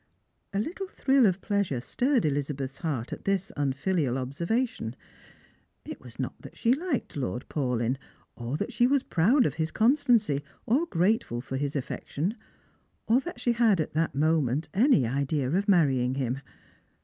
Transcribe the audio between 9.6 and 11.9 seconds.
his constancy, or grateful for his